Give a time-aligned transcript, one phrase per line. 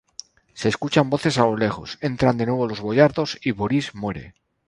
[0.55, 4.33] Se escuchan voces a lo lejos, entran de nuevo los boyardos y Borís muere.